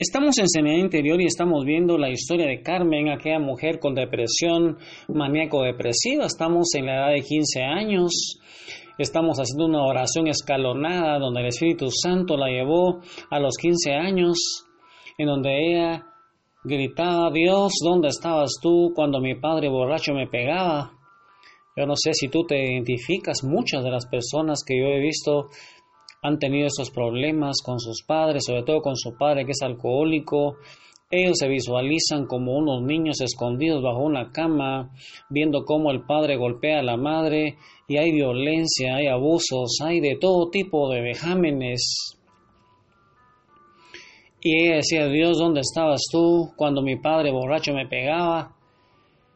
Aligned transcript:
Estamos 0.00 0.38
en 0.38 0.48
Semana 0.48 0.78
Interior 0.78 1.20
y 1.20 1.26
estamos 1.26 1.62
viendo 1.66 1.98
la 1.98 2.08
historia 2.08 2.46
de 2.46 2.62
Carmen, 2.62 3.10
aquella 3.10 3.38
mujer 3.38 3.78
con 3.78 3.94
depresión 3.94 4.78
maníaco-depresiva. 5.08 6.24
Estamos 6.24 6.68
en 6.74 6.86
la 6.86 6.94
edad 6.94 7.12
de 7.12 7.20
15 7.20 7.62
años. 7.62 8.40
Estamos 8.96 9.36
haciendo 9.36 9.66
una 9.66 9.84
oración 9.84 10.26
escalonada 10.28 11.18
donde 11.18 11.42
el 11.42 11.48
Espíritu 11.48 11.88
Santo 11.90 12.38
la 12.38 12.48
llevó 12.48 13.00
a 13.28 13.38
los 13.40 13.58
15 13.58 13.92
años, 13.92 14.38
en 15.18 15.26
donde 15.26 15.50
ella 15.68 16.06
gritaba, 16.64 17.30
Dios, 17.30 17.74
¿dónde 17.84 18.08
estabas 18.08 18.52
tú 18.62 18.92
cuando 18.94 19.20
mi 19.20 19.34
padre 19.34 19.68
borracho 19.68 20.14
me 20.14 20.26
pegaba? 20.26 20.92
Yo 21.76 21.84
no 21.84 21.94
sé 21.94 22.14
si 22.14 22.28
tú 22.28 22.46
te 22.46 22.56
identificas, 22.56 23.44
muchas 23.44 23.84
de 23.84 23.90
las 23.90 24.06
personas 24.06 24.64
que 24.66 24.78
yo 24.78 24.86
he 24.86 24.98
visto 24.98 25.48
han 26.22 26.38
tenido 26.38 26.66
esos 26.66 26.90
problemas 26.90 27.56
con 27.64 27.80
sus 27.80 28.02
padres, 28.02 28.44
sobre 28.46 28.62
todo 28.62 28.82
con 28.82 28.96
su 28.96 29.16
padre 29.16 29.44
que 29.44 29.52
es 29.52 29.62
alcohólico. 29.62 30.56
Ellos 31.10 31.38
se 31.38 31.48
visualizan 31.48 32.26
como 32.26 32.56
unos 32.56 32.82
niños 32.82 33.20
escondidos 33.20 33.82
bajo 33.82 34.02
una 34.02 34.30
cama, 34.30 34.90
viendo 35.28 35.64
cómo 35.64 35.90
el 35.90 36.04
padre 36.04 36.36
golpea 36.36 36.80
a 36.80 36.84
la 36.84 36.96
madre 36.96 37.56
y 37.88 37.96
hay 37.96 38.12
violencia, 38.12 38.96
hay 38.96 39.06
abusos, 39.06 39.78
hay 39.82 40.00
de 40.00 40.16
todo 40.20 40.50
tipo 40.50 40.90
de 40.90 41.00
vejámenes. 41.00 42.16
Y 44.42 44.62
ella 44.62 44.76
decía, 44.76 45.06
Dios, 45.06 45.38
¿dónde 45.38 45.60
estabas 45.60 46.02
tú 46.10 46.52
cuando 46.56 46.82
mi 46.82 46.96
padre 46.96 47.32
borracho 47.32 47.74
me 47.74 47.86
pegaba? 47.86 48.54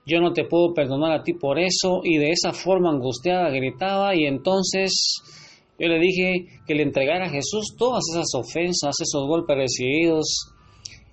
Yo 0.07 0.21
no 0.21 0.32
te 0.32 0.45
puedo 0.45 0.74
perdonar 0.74 1.12
a 1.12 1.23
ti 1.23 1.32
por 1.32 1.59
eso. 1.59 2.01
Y 2.05 2.19
de 2.19 2.30
esa 2.30 2.52
forma 2.52 2.91
angustiada 2.91 3.51
gritaba 3.51 4.15
y 4.15 4.27
entonces 4.27 5.23
yo 5.78 5.88
le 5.88 5.98
dije 5.98 6.46
que 6.66 6.74
le 6.74 6.83
entregara 6.83 7.27
a 7.27 7.30
Jesús 7.30 7.74
todas 7.77 8.02
esas 8.12 8.28
ofensas, 8.34 8.95
esos 9.01 9.27
golpes 9.27 9.56
recibidos 9.56 10.52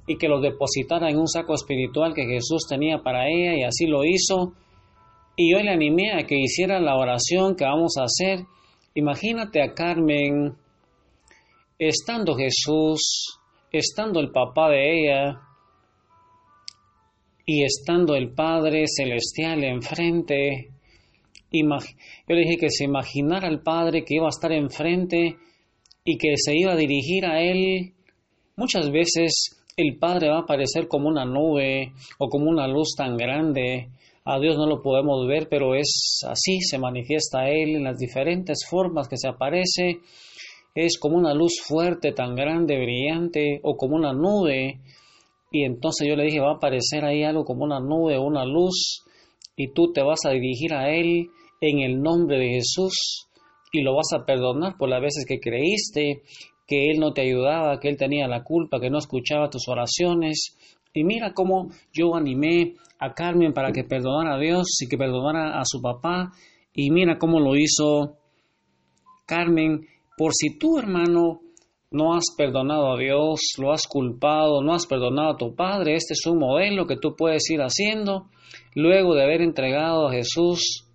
y 0.07 0.17
que 0.17 0.27
los 0.27 0.41
depositara 0.41 1.09
en 1.09 1.17
un 1.17 1.27
saco 1.27 1.53
espiritual 1.53 2.13
que 2.13 2.25
Jesús 2.25 2.67
tenía 2.67 2.99
para 2.99 3.27
ella 3.27 3.55
y 3.57 3.63
así 3.63 3.87
lo 3.87 4.03
hizo. 4.05 4.53
Y 5.35 5.51
yo 5.51 5.59
le 5.59 5.71
animé 5.71 6.13
a 6.13 6.25
que 6.27 6.37
hiciera 6.37 6.79
la 6.79 6.95
oración 6.95 7.55
que 7.55 7.65
vamos 7.65 7.93
a 7.97 8.03
hacer. 8.03 8.45
Imagínate 8.93 9.63
a 9.63 9.73
Carmen 9.73 10.55
estando 11.79 12.35
Jesús, 12.35 13.39
estando 13.71 14.19
el 14.19 14.31
papá 14.31 14.69
de 14.69 14.99
ella 14.99 15.39
y 17.45 17.63
estando 17.63 18.15
el 18.15 18.33
Padre 18.33 18.85
Celestial 18.85 19.63
enfrente 19.63 20.69
yo 21.51 22.35
le 22.35 22.41
dije 22.41 22.57
que 22.57 22.69
se 22.69 22.85
imaginara 22.85 23.47
al 23.47 23.61
Padre 23.61 24.05
que 24.05 24.15
iba 24.15 24.27
a 24.27 24.29
estar 24.29 24.51
enfrente 24.51 25.35
y 26.05 26.17
que 26.17 26.35
se 26.37 26.57
iba 26.57 26.71
a 26.71 26.77
dirigir 26.77 27.25
a 27.25 27.41
Él. 27.41 27.93
Muchas 28.55 28.89
veces 28.91 29.61
el 29.75 29.97
Padre 29.97 30.29
va 30.29 30.37
a 30.37 30.41
aparecer 30.41 30.87
como 30.87 31.09
una 31.09 31.25
nube 31.25 31.91
o 32.19 32.29
como 32.29 32.49
una 32.49 32.67
luz 32.67 32.95
tan 32.95 33.17
grande. 33.17 33.89
A 34.23 34.39
Dios 34.39 34.55
no 34.55 34.65
lo 34.65 34.81
podemos 34.81 35.27
ver, 35.27 35.47
pero 35.49 35.75
es 35.75 36.21
así, 36.27 36.61
se 36.61 36.77
manifiesta 36.77 37.49
Él 37.49 37.75
en 37.75 37.83
las 37.83 37.97
diferentes 37.97 38.65
formas 38.69 39.07
que 39.07 39.17
se 39.17 39.27
aparece. 39.27 39.99
Es 40.73 40.97
como 40.99 41.17
una 41.17 41.33
luz 41.33 41.59
fuerte, 41.65 42.13
tan 42.13 42.35
grande, 42.35 42.77
brillante, 42.77 43.59
o 43.63 43.75
como 43.75 43.95
una 43.95 44.13
nube. 44.13 44.79
Y 45.51 45.65
entonces 45.65 46.07
yo 46.07 46.15
le 46.15 46.25
dije, 46.25 46.39
va 46.39 46.51
a 46.51 46.55
aparecer 46.55 47.03
ahí 47.03 47.23
algo 47.23 47.43
como 47.43 47.65
una 47.65 47.79
nube 47.79 48.17
o 48.17 48.23
una 48.23 48.45
luz, 48.45 49.03
y 49.55 49.73
tú 49.73 49.91
te 49.91 50.01
vas 50.01 50.19
a 50.25 50.31
dirigir 50.31 50.73
a 50.73 50.89
Él 50.89 51.29
en 51.59 51.79
el 51.79 52.01
nombre 52.01 52.37
de 52.37 52.49
Jesús 52.49 53.27
y 53.71 53.81
lo 53.81 53.95
vas 53.95 54.11
a 54.13 54.25
perdonar 54.25 54.77
por 54.77 54.89
las 54.89 55.01
veces 55.01 55.25
que 55.27 55.39
creíste 55.39 56.23
que 56.67 56.89
Él 56.89 56.99
no 56.99 57.13
te 57.13 57.21
ayudaba, 57.21 57.79
que 57.79 57.89
Él 57.89 57.97
tenía 57.97 58.27
la 58.27 58.43
culpa, 58.43 58.79
que 58.79 58.89
no 58.89 58.97
escuchaba 58.97 59.49
tus 59.49 59.67
oraciones. 59.67 60.57
Y 60.93 61.03
mira 61.03 61.33
cómo 61.33 61.69
yo 61.93 62.15
animé 62.15 62.75
a 62.99 63.13
Carmen 63.13 63.53
para 63.53 63.71
que 63.71 63.83
perdonara 63.83 64.35
a 64.35 64.39
Dios 64.39 64.67
y 64.81 64.87
que 64.87 64.97
perdonara 64.97 65.59
a 65.59 65.63
su 65.65 65.81
papá. 65.81 66.31
Y 66.73 66.91
mira 66.91 67.17
cómo 67.17 67.39
lo 67.39 67.55
hizo 67.57 68.17
Carmen. 69.25 69.85
Por 70.17 70.33
si 70.33 70.57
tú, 70.57 70.77
hermano, 70.77 71.41
no 71.91 72.15
has 72.15 72.23
perdonado 72.37 72.93
a 72.93 72.97
Dios, 72.97 73.41
lo 73.57 73.73
has 73.73 73.85
culpado, 73.85 74.61
no 74.63 74.73
has 74.73 74.87
perdonado 74.87 75.31
a 75.31 75.37
tu 75.37 75.55
Padre, 75.55 75.95
este 75.95 76.13
es 76.13 76.25
un 76.25 76.39
modelo 76.39 76.87
que 76.87 76.95
tú 76.95 77.15
puedes 77.15 77.49
ir 77.49 77.59
haciendo. 77.59 78.29
Luego 78.75 79.13
de 79.13 79.23
haber 79.23 79.41
entregado 79.41 80.07
a 80.07 80.13
Jesús 80.13 80.87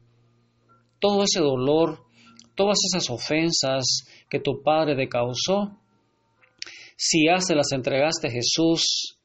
todo 0.98 1.22
ese 1.22 1.40
dolor, 1.40 2.00
todas 2.54 2.78
esas 2.90 3.10
ofensas 3.10 3.84
que 4.30 4.40
tu 4.40 4.62
padre 4.62 4.96
te 4.96 5.08
causó, 5.08 5.78
si 6.96 7.26
ya 7.26 7.38
se 7.40 7.54
las 7.54 7.72
entregaste 7.72 8.28
a 8.28 8.30
Jesús, 8.30 9.18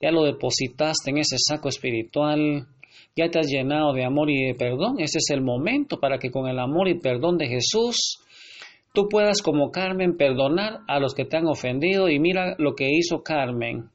ya 0.00 0.10
lo 0.12 0.24
depositaste 0.24 1.10
en 1.10 1.18
ese 1.18 1.36
saco 1.38 1.68
espiritual, 1.68 2.68
ya 3.16 3.28
te 3.28 3.40
has 3.40 3.48
llenado 3.48 3.92
de 3.92 4.04
amor 4.04 4.30
y 4.30 4.46
de 4.46 4.54
perdón, 4.54 5.00
ese 5.00 5.18
es 5.18 5.30
el 5.30 5.42
momento 5.42 5.98
para 5.98 6.18
que 6.18 6.30
con 6.30 6.48
el 6.48 6.58
amor 6.58 6.88
y 6.88 7.00
perdón 7.00 7.38
de 7.38 7.48
Jesús 7.48 8.20
tú 8.96 9.10
puedas 9.10 9.42
como 9.42 9.70
Carmen 9.70 10.16
perdonar 10.16 10.80
a 10.88 10.98
los 10.98 11.12
que 11.12 11.26
te 11.26 11.36
han 11.36 11.46
ofendido 11.46 12.08
y 12.08 12.18
mira 12.18 12.54
lo 12.56 12.74
que 12.74 12.88
hizo 12.90 13.22
Carmen. 13.22 13.90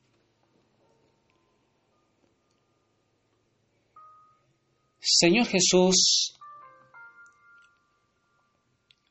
Señor 5.00 5.47
Jesús, 5.47 6.38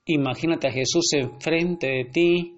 Imagínate 0.06 0.69
a 0.69 0.73
Jesús 0.73 1.12
enfrente 1.12 1.87
de 1.89 2.05
ti, 2.05 2.55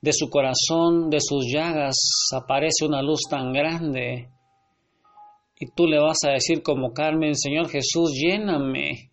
de 0.00 0.12
su 0.12 0.28
corazón, 0.28 1.08
de 1.08 1.18
sus 1.20 1.46
llagas, 1.50 1.96
aparece 2.32 2.86
una 2.86 3.02
luz 3.02 3.20
tan 3.28 3.52
grande. 3.52 4.28
Y 5.58 5.70
tú 5.74 5.86
le 5.86 5.98
vas 5.98 6.18
a 6.26 6.32
decir 6.32 6.62
como 6.62 6.92
Carmen, 6.92 7.34
Señor 7.34 7.68
Jesús, 7.68 8.12
lléname 8.12 9.10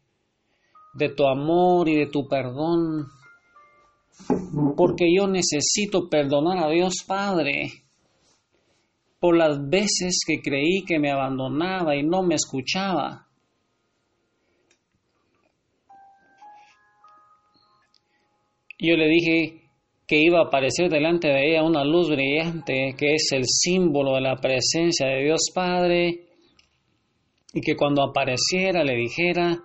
de 0.94 1.10
tu 1.10 1.26
amor 1.26 1.88
y 1.88 1.96
de 1.96 2.08
tu 2.08 2.28
perdón, 2.28 3.08
porque 4.76 5.06
yo 5.16 5.28
necesito 5.28 6.10
perdonar 6.10 6.64
a 6.64 6.70
Dios 6.70 6.94
Padre 7.08 7.72
por 9.20 9.38
las 9.38 9.70
veces 9.70 10.20
que 10.26 10.42
creí 10.42 10.84
que 10.86 11.00
me 11.00 11.12
abandonaba 11.12 11.96
y 11.96 12.04
no 12.04 12.24
me 12.24 12.36
escuchaba. 12.36 13.28
Yo 18.80 18.96
le 18.96 19.08
dije 19.08 19.62
que 20.08 20.20
iba 20.20 20.40
a 20.40 20.48
aparecer 20.48 20.90
delante 20.90 21.28
de 21.28 21.52
ella 21.52 21.64
una 21.64 21.86
luz 21.86 22.10
brillante 22.10 22.96
que 22.98 23.14
es 23.14 23.30
el 23.32 23.44
símbolo 23.46 24.16
de 24.16 24.22
la 24.22 24.36
presencia 24.38 25.08
de 25.08 25.24
Dios 25.24 25.52
Padre 25.54 26.26
y 27.54 27.62
que 27.62 27.76
cuando 27.76 28.02
apareciera 28.02 28.84
le 28.84 28.96
dijera, 28.96 29.64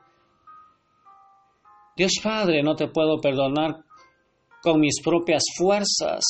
Dios 1.97 2.13
Padre, 2.23 2.63
no 2.63 2.77
te 2.77 2.89
puedo 2.89 3.19
perdonar 3.19 3.86
con 4.67 4.81
mis 4.81 5.01
propias 5.01 5.45
fuerzas, 5.57 6.25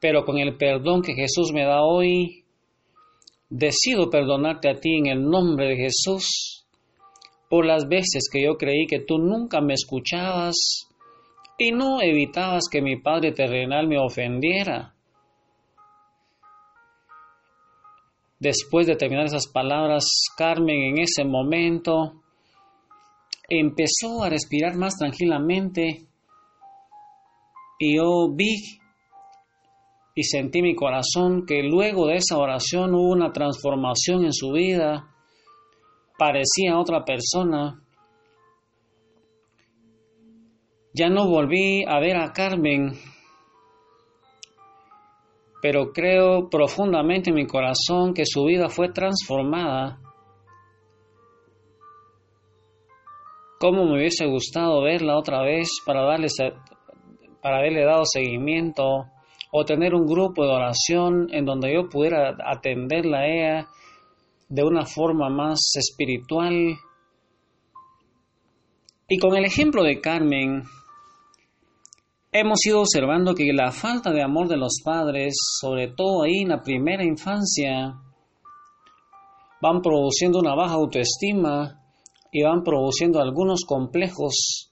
pero 0.00 0.24
con 0.24 0.38
el 0.38 0.56
perdón 0.56 1.02
que 1.02 1.12
Jesús 1.12 1.52
me 1.52 1.66
da 1.66 1.82
hoy, 1.82 2.42
decido 3.50 4.08
perdonarte 4.08 4.70
a 4.70 4.76
ti 4.76 4.96
en 4.96 5.08
el 5.08 5.22
nombre 5.22 5.68
de 5.68 5.76
Jesús 5.76 6.64
por 7.50 7.66
las 7.66 7.86
veces 7.86 8.30
que 8.32 8.42
yo 8.42 8.56
creí 8.56 8.86
que 8.86 9.00
tú 9.00 9.18
nunca 9.18 9.60
me 9.60 9.74
escuchabas 9.74 10.88
y 11.58 11.70
no 11.70 12.00
evitabas 12.00 12.62
que 12.72 12.80
mi 12.80 12.96
Padre 12.96 13.32
terrenal 13.32 13.86
me 13.86 13.98
ofendiera. 13.98 14.94
Después 18.38 18.86
de 18.86 18.96
terminar 18.96 19.26
esas 19.26 19.48
palabras, 19.48 20.06
Carmen 20.34 20.94
en 20.94 21.00
ese 21.00 21.24
momento 21.24 22.22
empezó 23.50 24.22
a 24.24 24.30
respirar 24.30 24.76
más 24.76 24.96
tranquilamente 24.96 26.06
y 27.80 27.96
yo 27.96 28.28
vi 28.32 28.78
y 30.14 30.22
sentí 30.22 30.60
mi 30.60 30.74
corazón 30.74 31.46
que 31.46 31.62
luego 31.62 32.06
de 32.06 32.16
esa 32.16 32.36
oración 32.36 32.94
hubo 32.94 33.10
una 33.10 33.32
transformación 33.32 34.24
en 34.26 34.34
su 34.34 34.52
vida, 34.52 35.08
parecía 36.18 36.78
otra 36.78 37.04
persona, 37.06 37.82
ya 40.92 41.08
no 41.08 41.26
volví 41.26 41.82
a 41.86 41.98
ver 42.00 42.18
a 42.18 42.32
Carmen, 42.32 42.92
pero 45.62 45.90
creo 45.92 46.50
profundamente 46.50 47.30
en 47.30 47.36
mi 47.36 47.46
corazón 47.46 48.12
que 48.12 48.26
su 48.26 48.44
vida 48.44 48.68
fue 48.68 48.90
transformada. 48.90 50.00
Cómo 53.58 53.84
me 53.86 53.98
hubiese 53.98 54.26
gustado 54.26 54.82
verla 54.82 55.16
otra 55.16 55.42
vez 55.42 55.68
para 55.86 56.02
darle, 56.02 56.28
para 57.42 57.58
haberle 57.58 57.84
dado 57.84 58.02
seguimiento 58.04 59.06
o 59.52 59.64
tener 59.64 59.94
un 59.94 60.06
grupo 60.06 60.44
de 60.44 60.52
oración 60.52 61.28
en 61.32 61.44
donde 61.44 61.74
yo 61.74 61.88
pudiera 61.88 62.36
atenderla 62.44 63.18
a 63.18 63.26
ella 63.26 63.68
de 64.48 64.64
una 64.64 64.84
forma 64.84 65.28
más 65.28 65.58
espiritual. 65.76 66.76
Y 69.08 69.18
con 69.18 69.36
el 69.36 69.44
ejemplo 69.44 69.82
de 69.82 70.00
Carmen, 70.00 70.62
hemos 72.32 72.64
ido 72.64 72.80
observando 72.80 73.34
que 73.34 73.52
la 73.52 73.72
falta 73.72 74.12
de 74.12 74.22
amor 74.22 74.48
de 74.48 74.56
los 74.56 74.80
padres, 74.84 75.34
sobre 75.60 75.88
todo 75.88 76.22
ahí 76.22 76.42
en 76.42 76.48
la 76.50 76.62
primera 76.62 77.04
infancia, 77.04 77.94
van 79.60 79.82
produciendo 79.82 80.38
una 80.38 80.54
baja 80.54 80.74
autoestima 80.74 81.80
y 82.32 82.42
van 82.42 82.62
produciendo 82.62 83.20
algunos 83.20 83.64
complejos. 83.66 84.69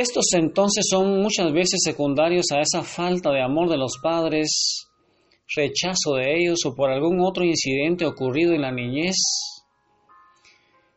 Estos 0.00 0.32
entonces 0.32 0.86
son 0.88 1.20
muchas 1.20 1.52
veces 1.52 1.80
secundarios 1.84 2.46
a 2.52 2.62
esa 2.62 2.82
falta 2.82 3.30
de 3.32 3.42
amor 3.42 3.68
de 3.68 3.76
los 3.76 3.98
padres, 4.02 4.88
rechazo 5.54 6.14
de 6.16 6.38
ellos 6.38 6.60
o 6.64 6.74
por 6.74 6.90
algún 6.90 7.20
otro 7.20 7.44
incidente 7.44 8.06
ocurrido 8.06 8.54
en 8.54 8.62
la 8.62 8.72
niñez. 8.72 9.16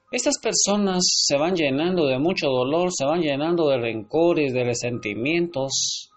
Estas 0.09 0.39
personas 0.39 1.03
se 1.05 1.35
van 1.35 1.53
llenando 1.53 2.05
de 2.05 2.17
mucho 2.17 2.47
dolor, 2.47 2.91
se 2.93 3.03
van 3.03 3.19
llenando 3.19 3.67
de 3.67 3.77
rencores, 3.77 4.53
de 4.53 4.63
resentimientos, 4.63 6.09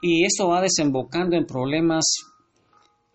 y 0.00 0.26
eso 0.26 0.46
va 0.46 0.62
desembocando 0.62 1.36
en 1.36 1.44
problemas 1.44 2.04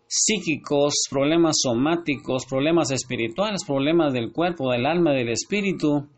psíquicos, 0.05 0.95
problemas 1.09 1.61
somáticos, 1.61 2.45
problemas 2.45 2.91
espirituales, 2.91 3.63
problemas 3.65 4.11
del 4.11 4.33
cuerpo, 4.33 4.69
del 4.69 4.85
alma, 4.85 5.13
del 5.13 5.29
espíritu. 5.29 6.09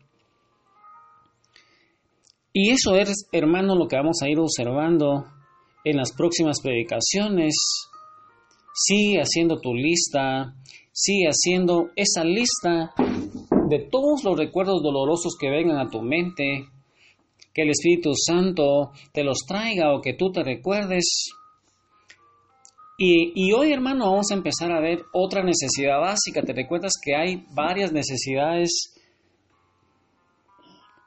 Y 2.58 2.70
eso 2.70 2.96
es, 2.96 3.28
hermano, 3.32 3.74
lo 3.74 3.86
que 3.86 3.96
vamos 3.96 4.22
a 4.22 4.30
ir 4.30 4.38
observando 4.38 5.26
en 5.84 5.98
las 5.98 6.10
próximas 6.16 6.62
predicaciones. 6.62 7.54
Sigue 8.72 9.20
haciendo 9.20 9.60
tu 9.60 9.74
lista, 9.74 10.54
sigue 10.90 11.26
haciendo 11.26 11.90
esa 11.96 12.24
lista 12.24 12.94
de 13.68 13.80
todos 13.90 14.24
los 14.24 14.38
recuerdos 14.38 14.82
dolorosos 14.82 15.36
que 15.38 15.50
vengan 15.50 15.76
a 15.76 15.90
tu 15.90 16.00
mente, 16.00 16.64
que 17.52 17.60
el 17.60 17.68
Espíritu 17.72 18.12
Santo 18.14 18.90
te 19.12 19.22
los 19.22 19.40
traiga 19.46 19.94
o 19.94 20.00
que 20.00 20.14
tú 20.14 20.32
te 20.32 20.42
recuerdes. 20.42 21.26
Y, 22.96 23.52
hoy, 23.52 23.70
hermano, 23.70 24.12
vamos 24.12 24.30
a 24.30 24.34
empezar 24.34 24.72
a 24.72 24.80
ver 24.80 25.02
otra 25.12 25.44
necesidad 25.44 26.00
básica. 26.00 26.40
Te 26.40 26.54
recuerdas 26.54 26.94
que 27.04 27.14
hay 27.14 27.44
varias 27.54 27.92
necesidades 27.92 28.95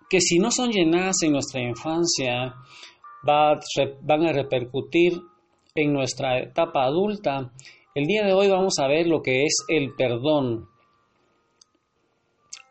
que 0.09 0.19
si 0.21 0.39
no 0.39 0.49
son 0.51 0.71
llenadas 0.71 1.17
en 1.23 1.33
nuestra 1.33 1.61
infancia, 1.61 2.55
van 3.23 4.25
a 4.25 4.33
repercutir 4.33 5.13
en 5.75 5.93
nuestra 5.93 6.39
etapa 6.39 6.83
adulta. 6.83 7.51
El 7.93 8.05
día 8.05 8.25
de 8.25 8.33
hoy 8.33 8.49
vamos 8.49 8.79
a 8.79 8.87
ver 8.87 9.07
lo 9.07 9.21
que 9.21 9.43
es 9.43 9.57
el 9.67 9.93
perdón. 9.95 10.67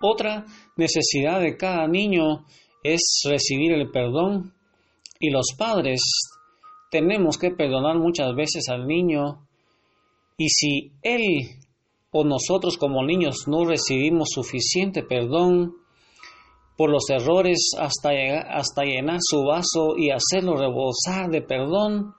Otra 0.01 0.45
necesidad 0.77 1.41
de 1.41 1.57
cada 1.57 1.87
niño 1.89 2.45
es 2.83 3.23
recibir 3.29 3.73
el 3.73 3.91
perdón 3.91 4.55
y 5.19 5.31
los 5.31 5.47
padres 5.57 6.01
tenemos 6.91 7.37
que 7.37 7.51
perdonar 7.51 7.99
muchas 7.99 8.35
veces 8.35 8.69
al 8.69 8.87
niño 8.87 9.47
y 10.37 10.49
si 10.49 10.93
él 11.03 11.49
o 12.13 12.25
nosotros 12.25 12.79
como 12.79 13.05
niños 13.05 13.49
no 13.49 13.65
recibimos 13.65 14.29
suficiente 14.31 15.03
perdón, 15.03 15.75
por 16.79 16.91
los 16.91 17.11
errores 17.11 17.73
hasta, 17.77 18.11
hasta 18.49 18.85
llenar 18.85 19.19
su 19.21 19.43
vaso 19.43 19.97
y 19.97 20.11
hacerlo 20.11 20.57
rebosar 20.57 21.29
de 21.29 21.43
perdón, 21.43 22.15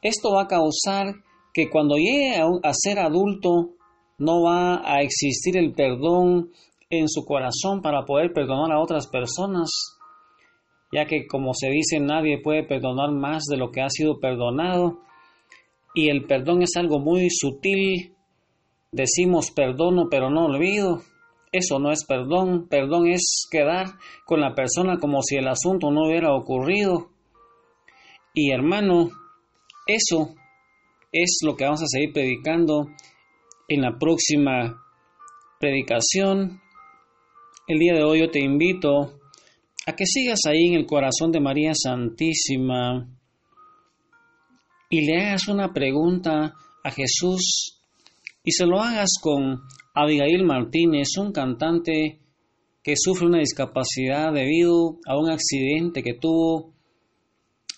esto 0.00 0.32
va 0.32 0.44
a 0.44 0.48
causar 0.48 1.12
que 1.52 1.68
cuando 1.68 1.96
llegue 1.96 2.36
a, 2.36 2.72
ser 2.72 2.98
adulto 2.98 3.74
no 4.16 4.44
va 4.44 4.80
a 4.82 5.02
existir 5.02 5.58
el 5.58 5.74
perdón 5.74 6.52
en 6.88 7.06
su 7.06 7.26
corazón 7.26 7.82
para 7.82 8.06
poder 8.06 8.32
perdonar 8.32 8.72
a 8.72 8.80
otras 8.80 9.08
personas, 9.08 9.68
ya 10.90 11.04
que 11.04 11.26
como 11.26 11.52
se 11.52 11.68
dice 11.68 12.00
nadie 12.00 12.40
puede 12.42 12.64
perdonar 12.64 13.12
más 13.12 13.44
de 13.44 13.58
lo 13.58 13.70
que 13.70 13.82
ha 13.82 13.90
sido 13.90 14.20
perdonado, 14.20 15.00
y 15.94 16.08
el 16.08 16.24
perdón 16.24 16.62
es 16.62 16.76
algo 16.76 16.98
muy 16.98 17.28
sutil, 17.28 18.14
decimos 18.90 19.50
perdono 19.50 20.08
pero 20.10 20.30
no 20.30 20.46
olvido, 20.46 21.02
eso 21.54 21.78
no 21.78 21.92
es 21.92 22.04
perdón. 22.04 22.66
Perdón 22.68 23.06
es 23.06 23.46
quedar 23.48 23.86
con 24.24 24.40
la 24.40 24.54
persona 24.54 24.98
como 24.98 25.22
si 25.22 25.36
el 25.36 25.46
asunto 25.46 25.92
no 25.92 26.08
hubiera 26.08 26.34
ocurrido. 26.34 27.10
Y 28.34 28.50
hermano, 28.50 29.10
eso 29.86 30.34
es 31.12 31.38
lo 31.44 31.54
que 31.54 31.64
vamos 31.64 31.82
a 31.82 31.86
seguir 31.86 32.12
predicando 32.12 32.88
en 33.68 33.82
la 33.82 33.96
próxima 33.98 34.82
predicación. 35.60 36.60
El 37.68 37.78
día 37.78 37.94
de 37.94 38.02
hoy 38.02 38.18
yo 38.18 38.30
te 38.30 38.40
invito 38.40 39.20
a 39.86 39.94
que 39.94 40.06
sigas 40.06 40.40
ahí 40.48 40.66
en 40.66 40.74
el 40.74 40.86
corazón 40.86 41.30
de 41.30 41.38
María 41.38 41.72
Santísima 41.72 43.08
y 44.90 45.06
le 45.06 45.22
hagas 45.22 45.46
una 45.46 45.72
pregunta 45.72 46.54
a 46.82 46.90
Jesús 46.90 47.73
y 48.44 48.52
se 48.52 48.66
lo 48.66 48.80
hagas 48.80 49.10
con 49.20 49.62
Abigail 49.94 50.44
Martínez, 50.44 51.08
un 51.18 51.32
cantante 51.32 52.20
que 52.82 52.94
sufre 52.96 53.26
una 53.26 53.38
discapacidad 53.38 54.32
debido 54.32 54.98
a 55.06 55.18
un 55.18 55.30
accidente 55.30 56.02
que 56.02 56.14
tuvo. 56.14 56.74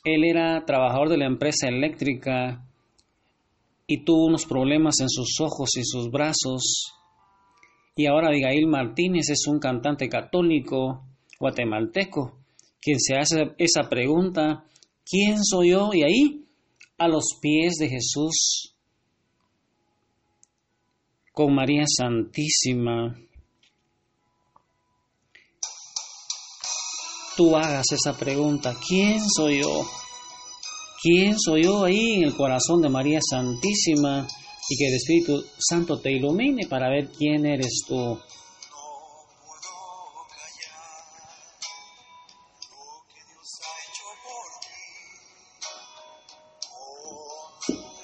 Él 0.05 0.25
era 0.25 0.65
trabajador 0.67 1.09
de 1.09 1.19
la 1.19 1.27
empresa 1.27 1.69
eléctrica 1.69 2.69
y 3.87 4.05
tuvo 4.05 4.27
unos 4.27 4.45
problemas 4.45 5.01
en 5.01 5.09
sus 5.09 5.41
ojos 5.41 5.71
y 5.77 5.85
sus 5.85 6.11
brazos. 6.11 6.93
Y 7.95 8.07
ahora 8.07 8.29
Abigail 8.29 8.67
Martínez 8.67 9.31
es 9.31 9.47
un 9.47 9.61
cantante 9.61 10.09
católico 10.09 11.05
guatemalteco 11.39 12.41
quien 12.87 13.01
se 13.01 13.17
hace 13.17 13.51
esa 13.59 13.89
pregunta, 13.89 14.65
¿quién 15.05 15.43
soy 15.43 15.71
yo? 15.71 15.91
Y 15.93 16.05
ahí, 16.05 16.45
a 16.99 17.09
los 17.09 17.25
pies 17.43 17.75
de 17.81 17.89
Jesús, 17.89 18.76
con 21.37 21.55
María 21.55 21.85
Santísima, 21.87 23.15
tú 27.37 27.55
hagas 27.55 27.85
esa 27.93 28.17
pregunta, 28.17 28.75
¿quién 28.89 29.21
soy 29.29 29.61
yo? 29.61 29.87
¿Quién 31.03 31.39
soy 31.39 31.65
yo 31.65 31.85
ahí 31.85 32.15
en 32.15 32.23
el 32.23 32.35
corazón 32.35 32.81
de 32.81 32.89
María 32.89 33.21
Santísima? 33.21 34.27
Y 34.71 34.79
que 34.79 34.89
el 34.89 34.95
Espíritu 34.95 35.45
Santo 35.59 36.01
te 36.01 36.11
ilumine 36.11 36.67
para 36.69 36.89
ver 36.89 37.11
quién 37.11 37.45
eres 37.45 37.85
tú. 37.87 38.19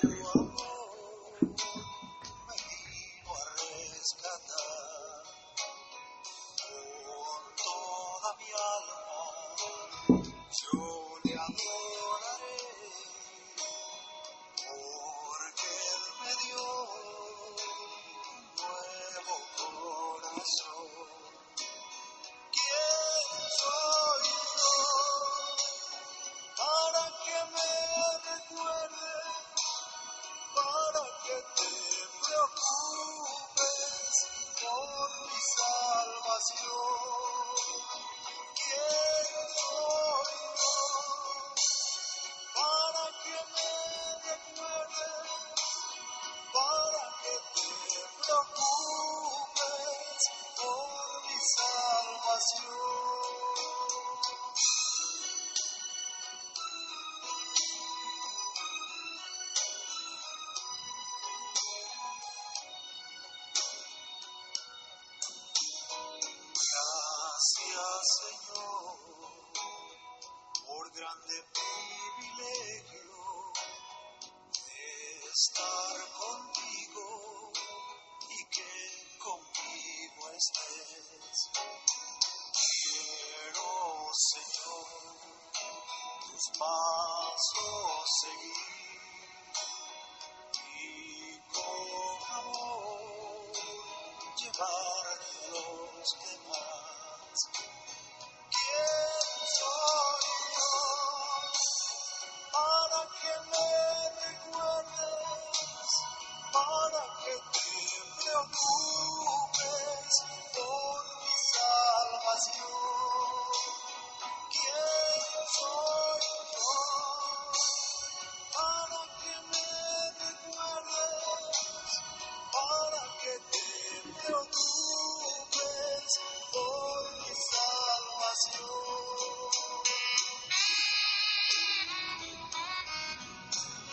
Thank 0.03 0.59
you. 0.59 0.72
the 71.33 71.72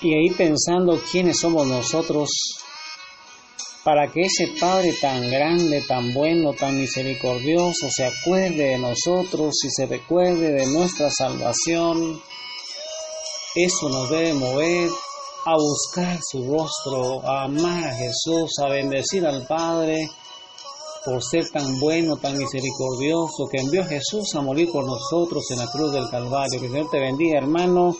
Y 0.01 0.13
ahí 0.13 0.29
pensando 0.35 0.99
quiénes 1.11 1.39
somos 1.39 1.67
nosotros 1.67 2.29
para 3.83 4.11
que 4.11 4.21
ese 4.21 4.53
Padre 4.59 4.93
tan 5.01 5.29
grande, 5.29 5.81
tan 5.87 6.13
bueno, 6.13 6.53
tan 6.53 6.79
misericordioso 6.79 7.87
se 7.89 8.05
acuerde 8.05 8.71
de 8.71 8.77
nosotros 8.77 9.55
y 9.65 9.69
se 9.69 9.85
recuerde 9.87 10.53
de 10.53 10.67
nuestra 10.67 11.09
salvación. 11.09 12.21
Eso 13.55 13.89
nos 13.89 14.09
debe 14.09 14.33
mover 14.33 14.89
a 15.45 15.55
buscar 15.55 16.19
su 16.21 16.43
rostro, 16.43 17.27
a 17.27 17.45
amar 17.45 17.89
a 17.89 17.95
Jesús, 17.95 18.51
a 18.63 18.69
bendecir 18.69 19.25
al 19.25 19.47
Padre 19.47 20.09
por 21.03 21.23
ser 21.23 21.49
tan 21.49 21.79
bueno, 21.79 22.17
tan 22.17 22.37
misericordioso, 22.37 23.47
que 23.51 23.61
envió 23.61 23.81
a 23.81 23.87
Jesús 23.87 24.35
a 24.35 24.41
morir 24.41 24.69
por 24.71 24.85
nosotros 24.85 25.43
en 25.51 25.59
la 25.59 25.67
cruz 25.71 25.93
del 25.93 26.09
Calvario. 26.09 26.59
Que 26.59 26.65
el 26.67 26.71
Señor 26.71 26.89
te 26.91 26.99
bendiga, 26.99 27.39
hermano. 27.39 27.95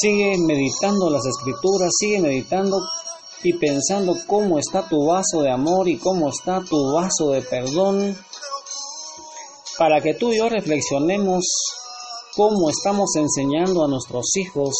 Sigue 0.00 0.36
meditando 0.38 1.10
las 1.10 1.26
escrituras, 1.26 1.90
sigue 1.98 2.20
meditando 2.20 2.78
y 3.42 3.52
pensando 3.54 4.14
cómo 4.26 4.58
está 4.58 4.88
tu 4.88 5.06
vaso 5.06 5.42
de 5.42 5.50
amor 5.50 5.88
y 5.88 5.98
cómo 5.98 6.28
está 6.28 6.60
tu 6.60 6.92
vaso 6.92 7.30
de 7.30 7.42
perdón, 7.42 8.16
para 9.78 10.00
que 10.00 10.14
tú 10.14 10.32
y 10.32 10.38
yo 10.38 10.48
reflexionemos 10.48 11.44
cómo 12.36 12.70
estamos 12.70 13.10
enseñando 13.16 13.84
a 13.84 13.88
nuestros 13.88 14.36
hijos 14.36 14.76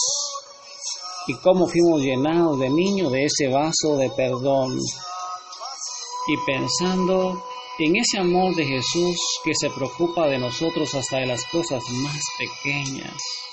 y 1.26 1.34
cómo 1.34 1.66
fuimos 1.66 2.00
llenados 2.00 2.58
de 2.58 2.70
niño 2.70 3.10
de 3.10 3.24
ese 3.24 3.48
vaso 3.48 3.96
de 3.96 4.10
perdón. 4.10 4.78
Y 6.28 6.36
pensando 6.46 7.42
en 7.78 7.96
ese 7.96 8.18
amor 8.18 8.54
de 8.54 8.64
Jesús 8.64 9.16
que 9.44 9.52
se 9.54 9.70
preocupa 9.70 10.26
de 10.26 10.38
nosotros 10.38 10.94
hasta 10.94 11.18
de 11.18 11.26
las 11.26 11.44
cosas 11.46 11.82
más 11.90 12.20
pequeñas. 12.38 13.47